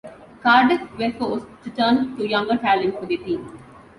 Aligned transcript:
Cardiff 0.41 0.81
were 0.97 1.11
forced 1.11 1.45
to 1.63 1.69
turn 1.69 2.17
to 2.17 2.27
younger 2.27 2.57
talent 2.57 2.95
for 2.99 3.05
their 3.05 3.19
team. 3.19 3.55